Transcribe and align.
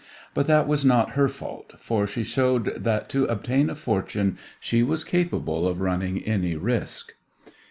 But 0.33 0.47
that 0.47 0.67
was 0.67 0.83
not 0.83 1.11
her 1.11 1.27
fault, 1.27 1.73
for 1.77 2.07
she 2.07 2.23
showed 2.23 2.83
that 2.83 3.07
to 3.09 3.25
obtain 3.25 3.69
a 3.69 3.75
fortune 3.75 4.39
she 4.59 4.81
was 4.81 5.03
capable 5.03 5.67
of 5.67 5.79
running 5.79 6.23
any 6.23 6.55
risk. 6.55 7.13